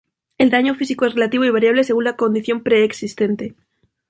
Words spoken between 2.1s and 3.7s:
condición preexistente.